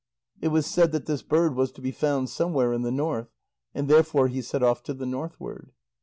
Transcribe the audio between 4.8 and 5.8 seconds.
to the northward.